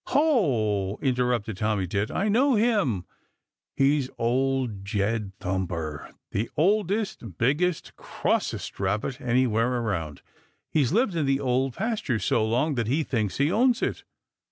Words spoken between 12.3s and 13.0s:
long that